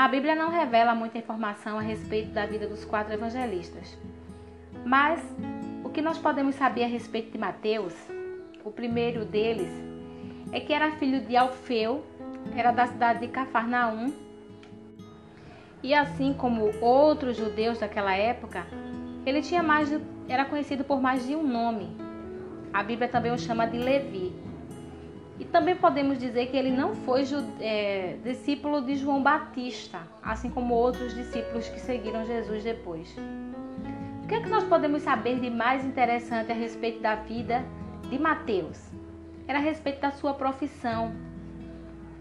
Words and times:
A 0.00 0.08
Bíblia 0.08 0.34
não 0.34 0.48
revela 0.48 0.94
muita 0.94 1.18
informação 1.18 1.78
a 1.78 1.82
respeito 1.82 2.30
da 2.30 2.46
vida 2.46 2.66
dos 2.66 2.86
quatro 2.86 3.12
evangelistas. 3.12 3.98
Mas 4.82 5.22
o 5.84 5.90
que 5.90 6.00
nós 6.00 6.16
podemos 6.16 6.54
saber 6.54 6.84
a 6.84 6.86
respeito 6.86 7.32
de 7.32 7.36
Mateus, 7.36 7.92
o 8.64 8.70
primeiro 8.70 9.26
deles, 9.26 9.70
é 10.52 10.58
que 10.58 10.72
era 10.72 10.92
filho 10.92 11.20
de 11.20 11.36
Alfeu, 11.36 12.02
era 12.56 12.72
da 12.72 12.86
cidade 12.86 13.20
de 13.20 13.28
Cafarnaum, 13.28 14.10
e 15.82 15.92
assim 15.92 16.32
como 16.32 16.72
outros 16.80 17.36
judeus 17.36 17.78
daquela 17.78 18.16
época, 18.16 18.66
ele 19.26 19.42
tinha 19.42 19.62
mais 19.62 19.90
de, 19.90 20.00
era 20.30 20.46
conhecido 20.46 20.82
por 20.82 20.98
mais 20.98 21.26
de 21.26 21.36
um 21.36 21.46
nome. 21.46 21.94
A 22.72 22.82
Bíblia 22.82 23.06
também 23.06 23.32
o 23.32 23.38
chama 23.38 23.66
de 23.66 23.76
Levi. 23.76 24.32
E 25.40 25.44
também 25.46 25.74
podemos 25.74 26.18
dizer 26.18 26.48
que 26.48 26.56
ele 26.56 26.70
não 26.70 26.94
foi 26.94 27.22
é, 27.60 28.18
discípulo 28.22 28.82
de 28.82 28.94
João 28.94 29.22
Batista, 29.22 30.00
assim 30.22 30.50
como 30.50 30.74
outros 30.74 31.14
discípulos 31.14 31.66
que 31.66 31.80
seguiram 31.80 32.26
Jesus 32.26 32.62
depois. 32.62 33.16
O 34.22 34.28
que 34.28 34.34
é 34.34 34.40
que 34.40 34.50
nós 34.50 34.64
podemos 34.64 35.02
saber 35.02 35.40
de 35.40 35.48
mais 35.48 35.82
interessante 35.82 36.52
a 36.52 36.54
respeito 36.54 37.00
da 37.00 37.14
vida 37.14 37.64
de 38.10 38.18
Mateus? 38.18 38.90
Era 39.48 39.58
a 39.58 39.62
respeito 39.62 40.02
da 40.02 40.10
sua 40.10 40.34
profissão. 40.34 41.10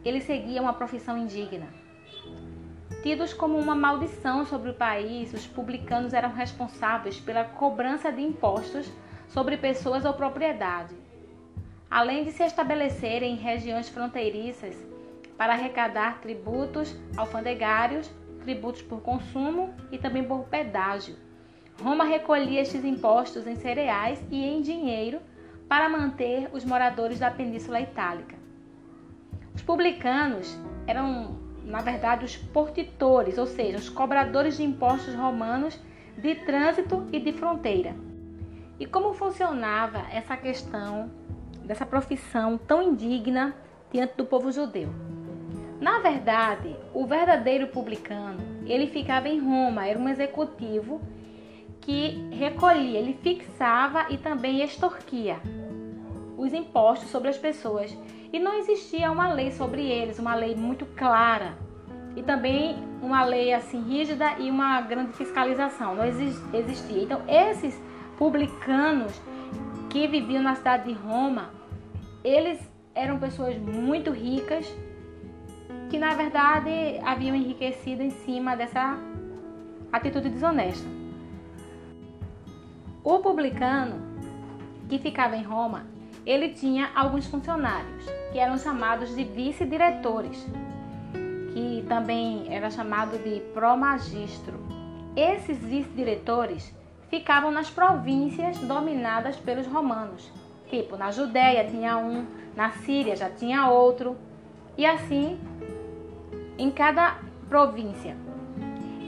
Ele 0.06 0.22
seguia 0.22 0.62
uma 0.62 0.72
profissão 0.72 1.18
indigna. 1.18 1.68
Tidos 3.04 3.34
como 3.34 3.58
uma 3.58 3.76
maldição 3.76 4.46
sobre 4.46 4.70
o 4.70 4.74
país, 4.74 5.34
os 5.34 5.46
publicanos 5.46 6.14
eram 6.14 6.32
responsáveis 6.32 7.20
pela 7.20 7.44
cobrança 7.44 8.14
de 8.14 8.22
impostos 8.22 8.90
sobre 9.28 9.58
pessoas 9.58 10.06
ou 10.06 10.14
propriedade 10.14 10.99
além 11.90 12.24
de 12.24 12.32
se 12.32 12.44
estabelecerem 12.44 13.34
em 13.34 13.38
regiões 13.38 13.90
fronteiriças 13.90 14.76
para 15.38 15.54
arrecadar 15.54 16.20
tributos 16.22 16.96
alfandegários, 17.18 18.10
tributos 18.42 18.82
por 18.82 19.02
consumo 19.02 19.74
e 19.92 19.98
também 19.98 20.24
por 20.24 20.46
pedágio. 20.46 21.16
Roma 21.82 22.04
recolhia 22.04 22.62
estes 22.62 22.84
impostos 22.84 23.48
em 23.48 23.56
cereais 23.56 24.22
e 24.30 24.44
em 24.44 24.62
dinheiro 24.62 25.20
para 25.68 25.88
manter 25.88 26.50
os 26.52 26.66
moradores 26.66 27.20
da 27.20 27.32
Península 27.32 27.80
Itálica. 27.80 28.36
Os 29.56 29.62
publicanos 29.62 30.58
eram, 30.86 31.38
na 31.64 31.82
verdade, 31.82 32.26
os 32.26 32.36
portitores, 32.36 33.38
ou 33.38 33.46
seja, 33.46 33.78
os 33.78 33.90
cobradores 33.90 34.58
de 34.58 34.64
impostos 34.64 35.16
romanos 35.16 35.80
de 36.18 36.36
trânsito 36.36 37.08
e 37.14 37.20
de 37.20 37.32
fronteira. 37.34 37.96
E 38.80 38.86
como 38.86 39.14
funcionava 39.14 40.06
essa 40.12 40.36
questão 40.36 41.10
dessa 41.70 41.86
profissão 41.86 42.58
tão 42.58 42.82
indigna 42.82 43.56
diante 43.94 44.16
do 44.18 44.26
povo 44.26 44.52
judeu. 44.52 44.90
Na 45.80 46.00
verdade, 46.00 46.76
o 46.96 47.06
verdadeiro 47.06 47.68
publicano, 47.68 48.40
ele 48.66 48.88
ficava 48.88 49.30
em 49.30 49.40
Roma, 49.40 49.86
era 49.86 50.00
um 50.00 50.10
executivo 50.10 51.00
que 51.80 52.28
recolhia, 52.32 52.98
ele 52.98 53.14
fixava 53.22 54.08
e 54.10 54.18
também 54.18 54.64
extorquia 54.64 55.40
os 56.36 56.54
impostos 56.54 57.12
sobre 57.12 57.30
as 57.30 57.38
pessoas. 57.38 57.96
E 58.34 58.40
não 58.40 58.58
existia 58.58 59.12
uma 59.12 59.32
lei 59.32 59.52
sobre 59.52 59.86
eles, 59.86 60.18
uma 60.18 60.34
lei 60.34 60.56
muito 60.56 60.88
clara. 60.88 61.56
E 62.16 62.24
também 62.24 62.78
uma 63.00 63.24
lei 63.24 63.54
assim 63.54 63.80
rígida 63.84 64.40
e 64.40 64.50
uma 64.50 64.82
grande 64.82 65.14
fiscalização. 65.14 65.96
Não 65.96 66.06
existia. 66.06 67.04
Então, 67.04 67.22
esses 67.28 67.80
publicanos 68.18 69.14
que 69.90 70.08
viviam 70.08 70.42
na 70.42 70.56
cidade 70.56 70.86
de 70.86 70.94
Roma, 70.94 71.59
eles 72.24 72.60
eram 72.94 73.18
pessoas 73.20 73.58
muito 73.58 74.12
ricas 74.12 74.66
que 75.90 75.98
na 75.98 76.14
verdade 76.14 77.00
haviam 77.04 77.36
enriquecido 77.36 78.04
em 78.04 78.10
cima 78.10 78.56
dessa 78.56 78.98
atitude 79.92 80.30
desonesta. 80.30 80.88
O 83.04 83.20
publicano 83.20 84.02
que 84.88 85.00
ficava 85.00 85.36
em 85.36 85.44
Roma, 85.44 85.86
ele 86.26 86.50
tinha 86.50 86.92
alguns 86.94 87.26
funcionários 87.26 88.06
que 88.32 88.38
eram 88.38 88.58
chamados 88.58 89.16
de 89.16 89.24
vice-diretores, 89.24 90.46
que 91.54 91.86
também 91.88 92.54
era 92.54 92.70
chamado 92.70 93.18
de 93.18 93.40
promagistro. 93.54 94.60
Esses 95.16 95.58
vice-diretores 95.58 96.76
ficavam 97.10 97.50
nas 97.50 97.70
províncias 97.70 98.60
dominadas 98.60 99.38
pelos 99.38 99.66
romanos 99.66 100.32
Tipo, 100.70 100.98
na 100.98 101.12
Judéia 101.12 101.66
tinha 101.66 101.98
um, 101.98 102.26
na 102.56 102.72
Síria 102.72 103.16
já 103.16 103.30
tinha 103.30 103.70
outro, 103.70 104.16
e 104.78 104.86
assim 104.86 105.40
em 106.58 106.70
cada 106.70 107.18
província. 107.48 108.16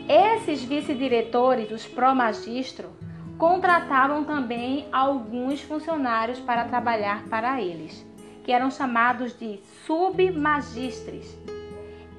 Esses 0.10 0.64
vice-diretores, 0.64 1.72
os 1.72 1.86
pró-magistro, 1.86 2.90
contratavam 3.38 4.24
também 4.24 4.88
alguns 4.92 5.62
funcionários 5.62 6.40
para 6.40 6.66
trabalhar 6.66 7.24
para 7.26 7.62
eles, 7.62 8.06
que 8.44 8.52
eram 8.52 8.70
chamados 8.70 9.38
de 9.38 9.60
submagistres. 9.86 11.38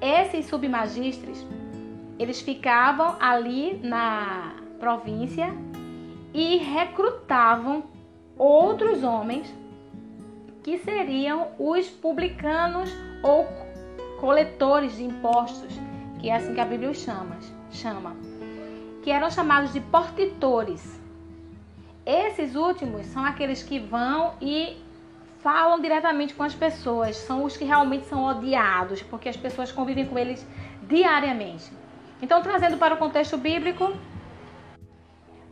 Esses 0.01 0.45
submagistres, 0.45 1.45
eles 2.17 2.41
ficavam 2.41 3.15
ali 3.19 3.79
na 3.83 4.55
província 4.79 5.53
e 6.33 6.57
recrutavam 6.57 7.83
outros 8.37 9.03
homens 9.03 9.53
que 10.63 10.77
seriam 10.77 11.49
os 11.59 11.89
publicanos 11.89 12.89
ou 13.21 13.47
coletores 14.19 14.95
de 14.95 15.03
impostos, 15.03 15.73
que 16.19 16.29
é 16.29 16.35
assim 16.35 16.53
que 16.53 16.61
a 16.61 16.65
Bíblia 16.65 16.89
os 16.89 16.97
chama, 16.97 17.37
chama 17.71 18.15
que 19.03 19.11
eram 19.11 19.29
chamados 19.29 19.73
de 19.73 19.81
portitores. 19.81 20.99
Esses 22.05 22.55
últimos 22.55 23.05
são 23.07 23.23
aqueles 23.23 23.61
que 23.61 23.77
vão 23.77 24.33
e 24.41 24.77
falam 25.39 25.79
diretamente 25.81 26.33
com 26.33 26.43
as 26.43 26.55
pessoas, 26.55 27.17
são 27.17 27.43
os 27.43 27.57
que 27.57 27.65
realmente 27.65 28.05
são 28.05 28.23
odiados, 28.23 29.03
porque 29.03 29.27
as 29.27 29.35
pessoas 29.35 29.71
convivem 29.73 30.05
com 30.05 30.17
eles 30.17 30.47
diariamente. 30.83 31.69
Então, 32.21 32.41
trazendo 32.41 32.77
para 32.77 32.95
o 32.95 32.97
contexto 32.97 33.37
bíblico, 33.37 33.93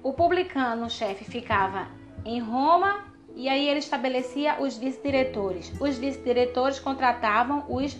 o 0.01 0.13
publicano, 0.13 0.85
o 0.85 0.89
chefe, 0.89 1.25
ficava 1.25 1.87
em 2.25 2.39
Roma 2.39 3.11
e 3.35 3.47
aí 3.47 3.67
ele 3.67 3.79
estabelecia 3.79 4.57
os 4.59 4.77
vice-diretores. 4.77 5.71
Os 5.79 5.97
vice-diretores 5.97 6.79
contratavam 6.79 7.65
os 7.69 7.97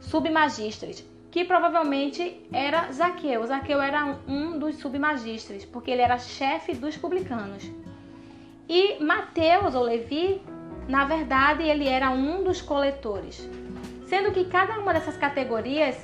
submagistres, 0.00 1.04
que 1.30 1.44
provavelmente 1.44 2.40
era 2.52 2.90
Zaqueu. 2.92 3.46
Zaqueu 3.46 3.80
era 3.80 4.18
um 4.28 4.58
dos 4.58 4.76
submagistres, 4.76 5.64
porque 5.64 5.90
ele 5.90 6.02
era 6.02 6.18
chefe 6.18 6.74
dos 6.74 6.96
publicanos. 6.96 7.70
E 8.68 9.02
Mateus 9.02 9.74
ou 9.74 9.82
Levi, 9.82 10.42
na 10.88 11.04
verdade, 11.04 11.62
ele 11.62 11.88
era 11.88 12.10
um 12.10 12.42
dos 12.42 12.60
coletores. 12.60 13.48
Sendo 14.06 14.32
que 14.32 14.44
cada 14.44 14.78
uma 14.78 14.92
dessas 14.92 15.16
categorias 15.16 15.96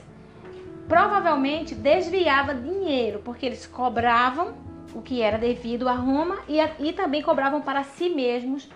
provavelmente 0.88 1.74
desviava 1.74 2.54
dinheiro, 2.54 3.20
porque 3.24 3.46
eles 3.46 3.66
cobravam 3.66 4.54
o 4.94 5.03
que 5.03 5.22
era 5.22 5.38
devido 5.38 5.88
a 5.88 5.94
Roma 5.94 6.38
e, 6.48 6.58
e 6.80 6.92
também 6.92 7.22
cobravam 7.22 7.60
para 7.60 7.82
si 7.82 8.08
mesmos, 8.08 8.69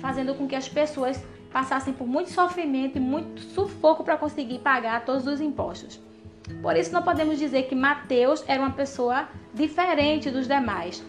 fazendo 0.00 0.34
com 0.34 0.46
que 0.46 0.54
as 0.54 0.68
pessoas 0.68 1.22
passassem 1.52 1.92
por 1.92 2.06
muito 2.06 2.30
sofrimento 2.30 2.98
e 2.98 3.00
muito 3.00 3.40
sufoco 3.40 4.04
para 4.04 4.16
conseguir 4.16 4.58
pagar 4.58 5.04
todos 5.04 5.26
os 5.26 5.40
impostos. 5.40 6.00
Por 6.62 6.76
isso, 6.76 6.92
não 6.92 7.02
podemos 7.02 7.38
dizer 7.38 7.64
que 7.64 7.74
Mateus 7.74 8.44
era 8.46 8.60
uma 8.60 8.72
pessoa 8.72 9.28
diferente 9.52 10.30
dos 10.30 10.46
demais, 10.46 11.02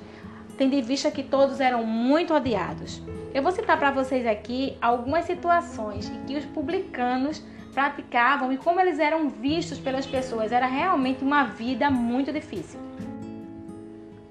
tendo 0.57 0.73
em 0.73 0.81
vista 0.81 1.11
que 1.11 1.21
todos 1.21 1.59
eram 1.59 1.83
muito 1.83 2.33
odiados. 2.33 3.01
Eu 3.33 3.43
vou 3.43 3.51
citar 3.51 3.77
para 3.77 3.91
vocês 3.91 4.25
aqui 4.25 4.77
algumas 4.81 5.25
situações 5.25 6.09
em 6.09 6.23
que 6.23 6.37
os 6.37 6.45
publicanos 6.45 7.43
praticavam 7.73 8.51
e 8.51 8.57
como 8.57 8.79
eles 8.79 8.97
eram 8.97 9.29
vistos 9.29 9.77
pelas 9.77 10.07
pessoas. 10.07 10.51
Era 10.51 10.65
realmente 10.65 11.23
uma 11.23 11.43
vida 11.43 11.91
muito 11.91 12.31
difícil 12.31 12.79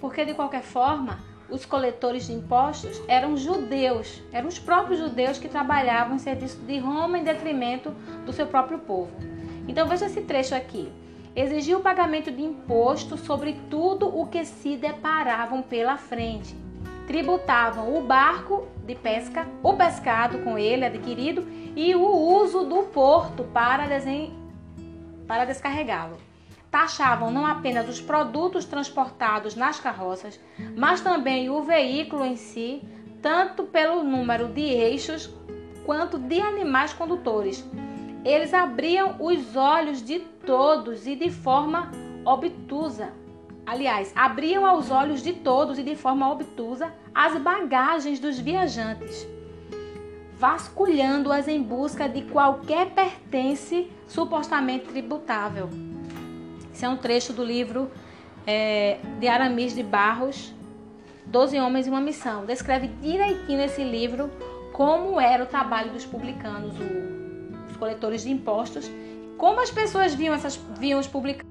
porque 0.00 0.24
de 0.24 0.34
qualquer 0.34 0.62
forma 0.62 1.18
os 1.48 1.64
coletores 1.64 2.26
de 2.26 2.32
impostos 2.32 3.00
eram 3.06 3.36
judeus, 3.36 4.22
eram 4.32 4.48
os 4.48 4.58
próprios 4.58 4.98
judeus 4.98 5.38
que 5.38 5.48
trabalhavam 5.48 6.16
em 6.16 6.18
serviço 6.18 6.58
de 6.58 6.78
Roma 6.78 7.18
em 7.18 7.24
detrimento 7.24 7.90
do 8.24 8.32
seu 8.32 8.46
próprio 8.46 8.78
povo. 8.78 9.10
Então 9.68 9.86
veja 9.86 10.06
esse 10.06 10.22
trecho 10.22 10.54
aqui. 10.54 10.90
Exigia 11.34 11.76
o 11.76 11.82
pagamento 11.82 12.30
de 12.30 12.42
imposto 12.42 13.16
sobre 13.16 13.56
tudo 13.68 14.08
o 14.08 14.26
que 14.26 14.44
se 14.44 14.76
deparavam 14.76 15.62
pela 15.62 15.96
frente. 15.96 16.56
Tributavam 17.06 17.96
o 17.96 18.02
barco 18.02 18.66
de 18.84 18.94
pesca, 18.94 19.46
o 19.62 19.74
pescado 19.74 20.38
com 20.38 20.58
ele 20.58 20.84
adquirido 20.84 21.46
e 21.76 21.94
o 21.94 22.02
uso 22.02 22.64
do 22.64 22.84
porto 22.84 23.44
para, 23.44 23.86
desen... 23.86 24.32
para 25.28 25.44
descarregá-lo 25.44 26.25
taxavam 26.70 27.30
não 27.30 27.46
apenas 27.46 27.88
os 27.88 28.00
produtos 28.00 28.64
transportados 28.64 29.54
nas 29.54 29.80
carroças, 29.80 30.38
mas 30.76 31.00
também 31.00 31.48
o 31.48 31.62
veículo 31.62 32.24
em 32.24 32.36
si, 32.36 32.82
tanto 33.22 33.64
pelo 33.64 34.02
número 34.02 34.48
de 34.48 34.62
eixos 34.62 35.32
quanto 35.84 36.18
de 36.18 36.40
animais 36.40 36.92
condutores. 36.92 37.64
eles 38.24 38.52
abriam 38.52 39.14
os 39.20 39.54
olhos 39.54 40.02
de 40.04 40.18
todos 40.18 41.06
e 41.06 41.14
de 41.14 41.30
forma 41.30 41.92
obtusa. 42.24 43.12
Aliás, 43.64 44.12
abriam 44.16 44.66
aos 44.66 44.90
olhos 44.90 45.22
de 45.22 45.32
todos 45.32 45.78
e 45.78 45.82
de 45.84 45.94
forma 45.94 46.28
obtusa 46.30 46.92
as 47.14 47.40
bagagens 47.40 48.18
dos 48.18 48.36
viajantes, 48.38 49.26
vasculhando-as 50.36 51.46
em 51.46 51.62
busca 51.62 52.08
de 52.08 52.22
qualquer 52.22 52.90
pertence 52.90 53.90
supostamente 54.08 54.86
tributável. 54.86 55.70
Esse 56.76 56.84
é 56.84 56.88
um 56.90 56.98
trecho 56.98 57.32
do 57.32 57.42
livro 57.42 57.90
é, 58.46 58.98
de 59.18 59.26
Aramis 59.26 59.74
de 59.74 59.82
Barros, 59.82 60.52
Doze 61.24 61.58
Homens 61.58 61.86
e 61.86 61.90
uma 61.90 62.02
Missão. 62.02 62.44
Descreve 62.44 62.88
direitinho 63.00 63.56
nesse 63.56 63.82
livro 63.82 64.30
como 64.74 65.18
era 65.18 65.42
o 65.42 65.46
trabalho 65.46 65.90
dos 65.90 66.04
publicanos, 66.04 66.74
o, 66.78 67.70
os 67.70 67.78
coletores 67.78 68.24
de 68.24 68.30
impostos, 68.30 68.90
como 69.38 69.58
as 69.58 69.70
pessoas 69.70 70.14
viam, 70.14 70.34
essas, 70.34 70.56
viam 70.78 71.00
os 71.00 71.06
publicanos 71.06 71.50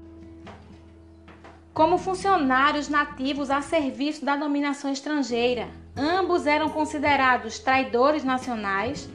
como 1.74 1.98
funcionários 1.98 2.88
nativos 2.88 3.50
a 3.50 3.60
serviço 3.60 4.24
da 4.24 4.36
dominação 4.36 4.92
estrangeira. 4.92 5.66
Ambos 5.96 6.46
eram 6.46 6.68
considerados 6.68 7.58
traidores 7.58 8.22
nacionais, 8.22 9.10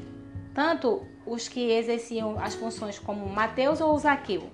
tanto 0.54 1.08
os 1.26 1.48
que 1.48 1.72
exerciam 1.72 2.38
as 2.38 2.54
funções 2.54 3.00
como 3.00 3.30
Mateus 3.30 3.80
ou 3.80 3.98
Zaqueu. 3.98 4.52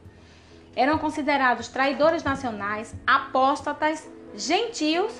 Eram 0.77 0.99
considerados 0.99 1.67
traidores 1.69 2.23
nacionais, 2.23 2.95
apóstatas, 3.07 4.07
gentios 4.35 5.11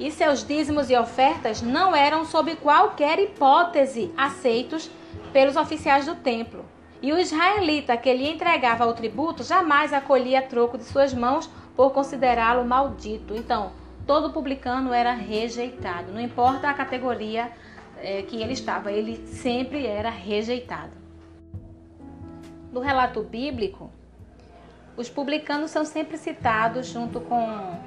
e 0.00 0.10
seus 0.10 0.44
dízimos 0.44 0.90
e 0.90 0.96
ofertas 0.96 1.62
não 1.62 1.94
eram 1.94 2.24
sob 2.24 2.56
qualquer 2.56 3.20
hipótese 3.20 4.12
aceitos 4.16 4.90
pelos 5.32 5.54
oficiais 5.54 6.06
do 6.06 6.16
templo. 6.16 6.64
E 7.00 7.12
o 7.12 7.18
israelita 7.18 7.96
que 7.96 8.12
lhe 8.12 8.28
entregava 8.28 8.84
o 8.84 8.92
tributo 8.92 9.44
jamais 9.44 9.92
acolhia 9.92 10.42
troco 10.42 10.76
de 10.76 10.82
suas 10.82 11.14
mãos 11.14 11.48
por 11.76 11.92
considerá-lo 11.92 12.64
maldito. 12.64 13.32
Então, 13.36 13.70
todo 14.08 14.32
publicano 14.32 14.92
era 14.92 15.12
rejeitado, 15.12 16.10
não 16.10 16.20
importa 16.20 16.68
a 16.68 16.74
categoria 16.74 17.52
é, 17.98 18.22
que 18.22 18.42
ele 18.42 18.54
estava, 18.54 18.90
ele 18.90 19.24
sempre 19.28 19.86
era 19.86 20.10
rejeitado. 20.10 20.97
No 22.72 22.80
relato 22.80 23.22
bíblico, 23.22 23.90
os 24.96 25.08
publicanos 25.08 25.70
são 25.70 25.84
sempre 25.84 26.18
citados 26.18 26.86
junto 26.88 27.20
com 27.20 27.78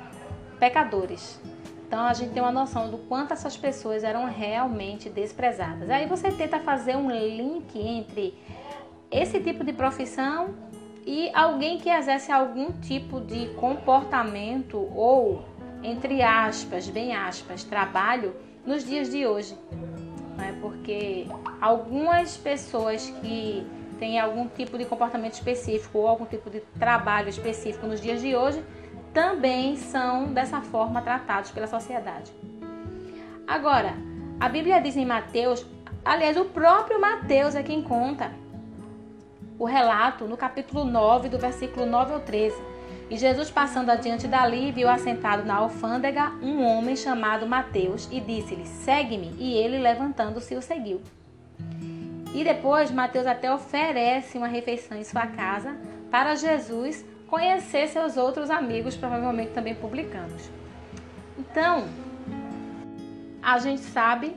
pecadores. 0.59 1.39
Então 1.87 2.05
a 2.05 2.13
gente 2.13 2.31
tem 2.31 2.41
uma 2.41 2.53
noção 2.53 2.89
do 2.89 2.97
quanto 2.99 3.33
essas 3.33 3.57
pessoas 3.57 4.03
eram 4.03 4.25
realmente 4.25 5.09
desprezadas. 5.09 5.89
Aí 5.89 6.07
você 6.07 6.31
tenta 6.31 6.57
fazer 6.59 6.95
um 6.95 7.11
link 7.11 7.77
entre 7.77 8.33
esse 9.11 9.41
tipo 9.41 9.63
de 9.65 9.73
profissão 9.73 10.55
e 11.05 11.29
alguém 11.33 11.77
que 11.77 11.89
exerce 11.89 12.31
algum 12.31 12.71
tipo 12.79 13.19
de 13.19 13.47
comportamento 13.55 14.77
ou, 14.95 15.43
entre 15.83 16.21
aspas, 16.21 16.87
bem 16.87 17.13
aspas, 17.13 17.65
trabalho 17.65 18.35
nos 18.65 18.85
dias 18.85 19.09
de 19.11 19.27
hoje. 19.27 19.57
Né? 20.37 20.57
Porque 20.61 21.27
algumas 21.59 22.37
pessoas 22.37 23.09
que 23.21 23.67
têm 24.01 24.19
algum 24.19 24.47
tipo 24.47 24.79
de 24.79 24.85
comportamento 24.85 25.33
específico 25.33 25.99
ou 25.99 26.07
algum 26.07 26.25
tipo 26.25 26.49
de 26.49 26.59
trabalho 26.79 27.29
específico 27.29 27.85
nos 27.85 28.01
dias 28.01 28.19
de 28.19 28.35
hoje 28.35 28.65
também 29.13 29.77
são 29.77 30.33
dessa 30.33 30.59
forma 30.59 31.03
tratados 31.03 31.51
pela 31.51 31.67
sociedade. 31.67 32.31
Agora, 33.47 33.93
a 34.39 34.49
Bíblia 34.49 34.81
diz 34.81 34.97
em 34.97 35.05
Mateus, 35.05 35.63
aliás, 36.03 36.35
o 36.35 36.45
próprio 36.45 36.99
Mateus 36.99 37.53
é 37.53 37.61
quem 37.61 37.83
conta 37.83 38.31
o 39.59 39.65
relato 39.65 40.25
no 40.25 40.35
capítulo 40.35 40.83
9, 40.83 41.29
do 41.29 41.37
versículo 41.37 41.85
9 41.85 42.13
ao 42.13 42.19
13. 42.21 42.59
E 43.07 43.17
Jesus, 43.17 43.51
passando 43.51 43.91
adiante 43.91 44.27
dali, 44.27 44.71
viu 44.71 44.89
assentado 44.89 45.45
na 45.45 45.57
alfândega 45.57 46.31
um 46.41 46.63
homem 46.63 46.95
chamado 46.95 47.45
Mateus 47.45 48.09
e 48.11 48.19
disse-lhe: 48.19 48.65
Segue-me. 48.65 49.35
E 49.37 49.53
ele, 49.53 49.77
levantando-se, 49.77 50.55
o 50.55 50.61
seguiu. 50.61 51.01
E 52.33 52.43
depois, 52.43 52.91
Mateus 52.91 53.27
até 53.27 53.53
oferece 53.53 54.37
uma 54.37 54.47
refeição 54.47 54.97
em 54.97 55.03
sua 55.03 55.27
casa 55.27 55.75
para 56.09 56.35
Jesus 56.35 57.05
conhecer 57.27 57.87
seus 57.87 58.17
outros 58.17 58.49
amigos, 58.49 58.95
provavelmente 58.95 59.51
também 59.51 59.75
publicanos. 59.75 60.49
Então, 61.37 61.87
a 63.41 63.57
gente 63.59 63.81
sabe 63.81 64.35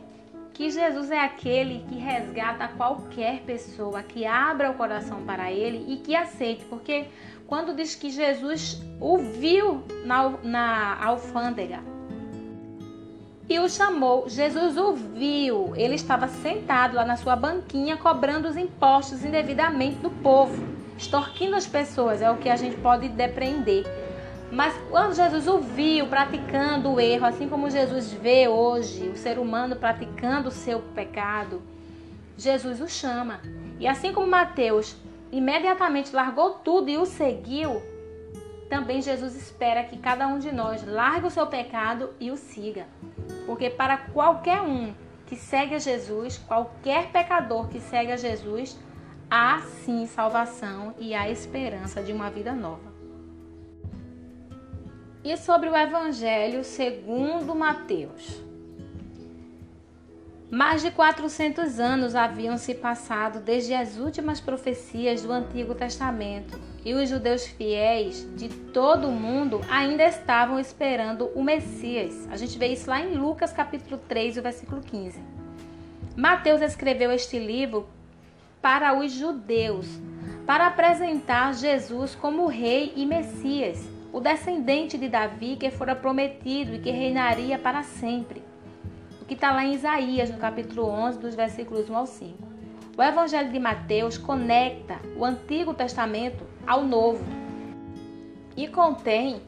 que 0.53 0.71
Jesus 0.71 1.11
é 1.11 1.19
aquele 1.19 1.85
que 1.89 1.97
resgata 1.97 2.69
qualquer 2.69 3.41
pessoa, 3.41 4.03
que 4.03 4.25
abra 4.25 4.71
o 4.71 4.75
coração 4.75 5.23
para 5.25 5.51
ele 5.51 5.93
e 5.93 5.97
que 5.97 6.15
aceite, 6.15 6.65
porque 6.67 7.07
quando 7.47 7.75
diz 7.75 7.95
que 7.95 8.09
Jesus 8.11 8.81
o 9.01 9.19
viu 9.19 9.85
na, 10.05 10.31
na 10.43 11.05
alfândega 11.05 11.94
e 13.49 13.59
o 13.59 13.69
chamou, 13.69 14.29
Jesus 14.29 14.77
o 14.77 14.93
viu, 14.95 15.73
ele 15.77 15.95
estava 15.95 16.29
sentado 16.29 16.97
lá 16.97 17.05
na 17.05 17.17
sua 17.17 17.37
banquinha 17.37 17.97
cobrando 17.97 18.49
os 18.49 18.57
impostos 18.57 19.25
indevidamente 19.25 19.97
do 19.97 20.11
povo 20.11 20.75
extorquindo 20.97 21.57
as 21.57 21.67
pessoas, 21.67 22.23
é 22.23 22.31
o 22.31 22.37
que 22.37 22.49
a 22.49 22.57
gente 22.57 22.77
pode 22.77 23.09
depreender. 23.09 23.85
Mas 24.51 24.75
quando 24.91 25.15
Jesus 25.15 25.49
o 25.49 25.59
viu 25.59 26.07
praticando 26.07 26.93
o 26.93 27.01
erro, 27.01 27.27
assim 27.27 27.49
como 27.49 27.71
Jesus 27.71 28.13
vê 28.13 28.47
hoje 28.47 29.09
o 29.09 29.17
ser 29.17 29.39
humano 29.39 29.77
praticando 29.77 30.49
o 30.49 30.53
seu 30.53 30.81
pecado, 30.95 31.63
Jesus 32.37 32.81
o 32.81 32.89
chama. 32.89 33.41
E 33.81 33.87
assim 33.87 34.13
como 34.13 34.27
Mateus 34.27 34.97
imediatamente 35.33 36.15
largou 36.15 36.51
tudo 36.51 36.89
e 36.89 36.97
o 36.97 37.05
seguiu, 37.05 37.83
também 38.69 39.03
Jesus 39.03 39.35
espera 39.35 39.85
que 39.85 39.99
cada 39.99 40.27
um 40.27 40.39
de 40.39 40.53
nós 40.53 40.87
largue 40.87 41.27
o 41.27 41.31
seu 41.31 41.47
pecado 41.47 42.11
e 42.21 42.31
o 42.31 42.37
siga. 42.37 42.87
Porque 43.47 43.71
para 43.71 43.97
qualquer 43.97 44.61
um 44.61 44.95
que 45.27 45.37
segue 45.37 45.75
a 45.75 45.79
Jesus, 45.79 46.39
qualquer 46.39 47.11
pecador 47.11 47.69
que 47.69 47.81
segue 47.81 48.13
a 48.13 48.17
Jesus, 48.17 48.79
há 49.31 49.61
sim 49.61 50.07
salvação 50.07 50.95
e 50.99 51.15
há 51.15 51.29
esperança 51.31 52.03
de 52.03 52.13
uma 52.13 52.31
vida 52.31 52.53
nova. 52.53 52.93
E 55.23 55.37
sobre 55.37 55.69
o 55.69 55.77
Evangelho 55.77 56.63
segundo 56.63 57.55
Mateus. 57.55 58.43
Mais 60.51 60.83
de 60.83 60.91
400 60.91 61.81
anos 61.81 62.15
haviam 62.15 62.57
se 62.57 62.75
passado 62.75 63.41
desde 63.41 63.75
as 63.75 63.97
últimas 63.97 64.41
profecias 64.41 65.23
do 65.23 65.33
Antigo 65.33 65.75
Testamento, 65.75 66.57
e 66.85 66.93
os 66.93 67.09
judeus 67.09 67.47
fiéis 67.47 68.29
de 68.37 68.49
todo 68.49 69.09
o 69.09 69.13
mundo 69.13 69.61
ainda 69.71 70.05
estavam 70.05 70.61
esperando 70.61 71.31
o 71.35 71.43
Messias. 71.43 72.29
A 72.31 72.37
gente 72.37 72.59
vê 72.59 72.69
isso 72.69 72.91
lá 72.91 73.01
em 73.01 73.15
Lucas 73.15 73.53
capítulo 73.53 73.99
3, 74.07 74.37
versículo 74.37 74.83
15. 74.83 75.19
Mateus 76.15 76.61
escreveu 76.61 77.11
este 77.11 77.39
livro 77.39 77.89
para 78.61 78.97
os 78.99 79.13
judeus, 79.13 79.87
para 80.47 80.67
apresentar 80.67 81.55
Jesus 81.55 82.15
como 82.15 82.47
rei 82.47 82.93
e 82.95 83.07
Messias, 83.07 83.83
o 84.13 84.21
descendente 84.21 84.99
de 84.99 85.09
Davi 85.09 85.57
que 85.57 85.71
fora 85.71 85.97
prometido 85.97 86.75
e 86.75 86.79
que 86.79 86.91
reinaria 86.91 87.59
para 87.59 87.83
sempre. 87.83 88.43
O 89.21 89.25
que 89.25 89.35
está 89.35 89.53
lá 89.53 89.65
em 89.65 89.75
Isaías, 89.75 90.31
no 90.31 90.37
capítulo 90.37 90.87
11, 90.87 91.19
dos 91.19 91.35
versículos 91.35 91.89
1 91.89 91.97
ao 91.97 92.07
5. 92.07 92.55
O 92.97 93.03
Evangelho 93.03 93.51
de 93.51 93.59
Mateus 93.59 94.17
conecta 94.17 95.01
o 95.17 95.25
Antigo 95.25 95.75
Testamento 95.75 96.54
ao 96.67 96.85
Novo 96.85 97.25
e 98.57 98.69
contém 98.69 99.41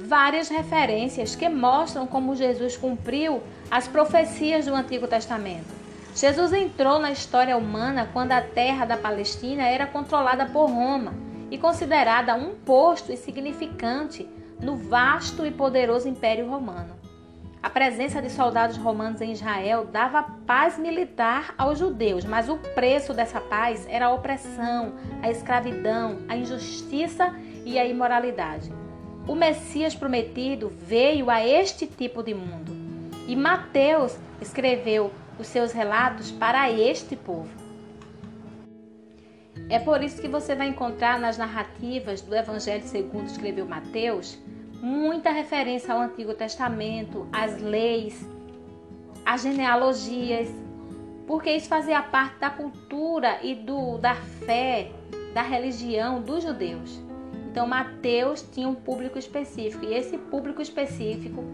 várias 0.00 0.48
referências 0.48 1.34
que 1.34 1.48
mostram 1.48 2.06
como 2.06 2.36
Jesus 2.36 2.76
cumpriu 2.76 3.42
as 3.70 3.88
profecias 3.88 4.66
do 4.66 4.74
Antigo 4.74 5.06
Testamento. 5.08 5.76
Jesus 6.14 6.52
entrou 6.52 6.98
na 6.98 7.12
história 7.12 7.56
humana 7.56 8.08
quando 8.12 8.32
a 8.32 8.40
terra 8.40 8.84
da 8.84 8.96
Palestina 8.96 9.64
era 9.64 9.86
controlada 9.86 10.46
por 10.46 10.66
Roma 10.66 11.14
e 11.50 11.58
considerada 11.58 12.34
um 12.34 12.54
posto 12.54 13.12
insignificante 13.12 14.28
no 14.60 14.76
vasto 14.76 15.46
e 15.46 15.50
poderoso 15.50 16.08
Império 16.08 16.48
Romano. 16.48 17.07
A 17.60 17.68
presença 17.68 18.22
de 18.22 18.30
soldados 18.30 18.76
romanos 18.76 19.20
em 19.20 19.32
Israel 19.32 19.84
dava 19.84 20.22
paz 20.22 20.78
militar 20.78 21.54
aos 21.58 21.78
judeus, 21.78 22.24
mas 22.24 22.48
o 22.48 22.56
preço 22.56 23.12
dessa 23.12 23.40
paz 23.40 23.84
era 23.88 24.06
a 24.06 24.12
opressão, 24.12 24.94
a 25.20 25.28
escravidão, 25.28 26.18
a 26.28 26.36
injustiça 26.36 27.34
e 27.64 27.76
a 27.76 27.84
imoralidade. 27.84 28.72
O 29.26 29.34
Messias 29.34 29.94
prometido 29.94 30.68
veio 30.68 31.28
a 31.28 31.44
este 31.44 31.86
tipo 31.86 32.22
de 32.22 32.32
mundo. 32.32 32.72
E 33.26 33.34
Mateus 33.34 34.16
escreveu 34.40 35.12
os 35.38 35.48
seus 35.48 35.72
relatos 35.72 36.30
para 36.30 36.70
este 36.70 37.16
povo. 37.16 37.50
É 39.68 39.80
por 39.80 40.02
isso 40.02 40.22
que 40.22 40.28
você 40.28 40.54
vai 40.54 40.68
encontrar 40.68 41.18
nas 41.18 41.36
narrativas 41.36 42.22
do 42.22 42.34
Evangelho 42.34 42.84
segundo 42.84 43.26
escreveu 43.26 43.66
Mateus 43.66 44.38
muita 44.80 45.30
referência 45.30 45.92
ao 45.92 46.00
Antigo 46.00 46.34
Testamento, 46.34 47.26
às 47.32 47.60
leis, 47.60 48.26
às 49.24 49.42
genealogias, 49.42 50.48
porque 51.26 51.50
isso 51.50 51.68
fazia 51.68 52.00
parte 52.02 52.38
da 52.38 52.50
cultura 52.50 53.38
e 53.42 53.54
do, 53.54 53.98
da 53.98 54.14
fé, 54.14 54.90
da 55.34 55.42
religião 55.42 56.22
dos 56.22 56.42
judeus. 56.42 56.98
Então 57.50 57.66
Mateus 57.66 58.42
tinha 58.42 58.68
um 58.68 58.74
público 58.74 59.18
específico 59.18 59.84
e 59.84 59.94
esse 59.94 60.16
público 60.16 60.62
específico 60.62 61.44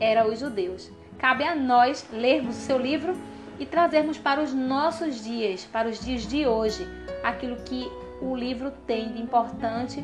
era 0.00 0.26
os 0.26 0.38
judeus. 0.38 0.90
Cabe 1.18 1.44
a 1.44 1.54
nós 1.54 2.06
lermos 2.12 2.56
o 2.56 2.60
seu 2.60 2.78
livro 2.78 3.14
e 3.58 3.66
trazermos 3.66 4.18
para 4.18 4.40
os 4.40 4.54
nossos 4.54 5.22
dias, 5.22 5.64
para 5.64 5.88
os 5.88 6.00
dias 6.00 6.22
de 6.26 6.46
hoje, 6.46 6.86
aquilo 7.22 7.56
que 7.56 7.90
o 8.22 8.34
livro 8.34 8.70
tem 8.86 9.12
de 9.12 9.20
importante 9.20 10.02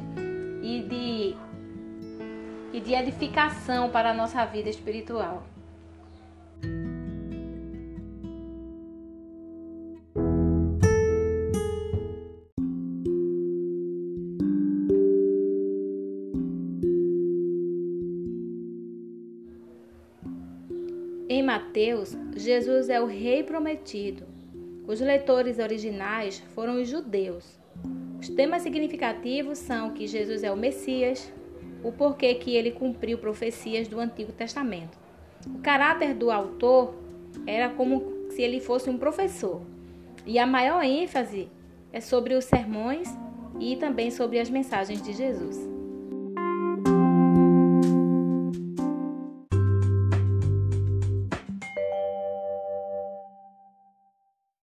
e 0.63 0.81
de, 0.83 1.37
e 2.75 2.81
de 2.81 2.93
edificação 2.93 3.89
para 3.89 4.11
a 4.11 4.15
nossa 4.15 4.45
vida 4.45 4.69
espiritual. 4.69 5.45
Em 21.29 21.45
Mateus, 21.45 22.17
Jesus 22.35 22.89
é 22.89 23.01
o 23.01 23.07
Rei 23.07 23.45
prometido. 23.45 24.25
Os 24.85 25.01
leitores 25.01 25.61
originais 25.61 26.41
foram 26.57 26.83
os 26.83 26.89
judeus. 26.89 27.57
Os 28.21 28.29
temas 28.29 28.63
significativos 28.63 29.59
são 29.59 29.93
que 29.93 30.09
Jesus 30.09 30.43
é 30.43 30.51
o 30.51 30.57
Messias, 30.57 31.33
o 31.85 31.93
porquê 31.93 32.35
que 32.35 32.57
ele 32.57 32.73
cumpriu 32.73 33.19
profecias 33.19 33.87
do 33.87 34.01
Antigo 34.01 34.33
Testamento. 34.33 34.99
O 35.47 35.59
caráter 35.59 36.15
do 36.15 36.31
autor 36.31 36.95
era 37.47 37.69
como 37.69 38.31
se 38.31 38.41
ele 38.43 38.59
fosse 38.59 38.89
um 38.89 38.97
professor. 38.97 39.61
E 40.27 40.39
a 40.39 40.47
maior 40.47 40.83
ênfase 40.83 41.49
é 41.93 42.01
sobre 42.01 42.35
os 42.35 42.47
sermões 42.47 43.09
e 43.61 43.77
também 43.77 44.11
sobre 44.11 44.41
as 44.41 44.49
mensagens 44.49 45.03
de 45.03 45.13
Jesus. 45.13 45.74